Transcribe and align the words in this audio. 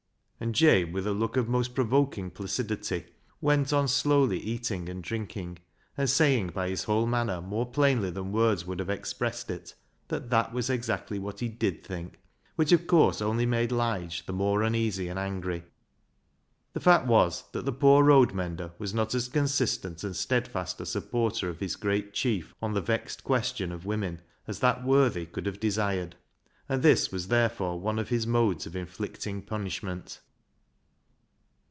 And 0.43 0.55
Jabe, 0.55 0.85
with 0.91 1.05
a 1.05 1.13
look 1.13 1.37
of 1.37 1.47
most 1.47 1.75
provoking 1.75 2.31
placidity, 2.31 3.05
went 3.41 3.71
on 3.71 3.87
slowly 3.87 4.39
eating 4.39 4.89
and 4.89 5.03
drinking, 5.03 5.59
and 5.95 6.09
saying 6.09 6.47
by 6.47 6.69
his 6.69 6.85
whole 6.85 7.05
manner 7.05 7.41
more 7.41 7.67
plainly 7.69 8.09
than 8.09 8.31
words 8.31 8.65
would 8.65 8.79
have 8.79 8.89
expressed 8.89 9.51
it 9.51 9.75
that 10.07 10.31
that 10.31 10.51
was 10.51 10.67
exactly 10.67 11.19
what 11.19 11.41
he 11.41 11.47
^zV/ 11.47 11.83
think— 11.83 12.19
which, 12.55 12.71
of 12.71 12.87
course, 12.87 13.21
only 13.21 13.45
made 13.45 13.71
Lige 13.71 14.25
the 14.25 14.33
more 14.33 14.63
uneasy 14.63 15.09
and 15.09 15.19
angry. 15.19 15.63
The 16.73 16.79
fact 16.79 17.05
was 17.05 17.43
that 17.51 17.65
the 17.65 17.71
poor 17.71 18.03
road 18.03 18.33
mender 18.33 18.71
was 18.79 18.95
not 18.95 19.13
as 19.13 19.27
consistent 19.27 20.03
and 20.03 20.15
steadfast 20.15 20.81
a 20.81 20.87
supporter 20.87 21.49
of 21.49 21.59
his 21.59 21.75
great 21.75 22.15
chief 22.15 22.51
on 22.63 22.73
the 22.73 22.81
vexed 22.81 23.23
question 23.23 23.71
of 23.71 23.85
women 23.85 24.21
as 24.47 24.57
that 24.61 24.83
worthy 24.83 25.27
could 25.27 25.45
have 25.45 25.59
desired, 25.59 26.15
and 26.67 26.81
this 26.81 27.11
was 27.11 27.27
therefore 27.27 27.79
one 27.79 27.99
of 27.99 28.09
his 28.09 28.25
modes 28.25 28.65
of 28.65 28.75
inflicting 28.75 29.43
punish 29.43 29.83
ment. 29.83 30.19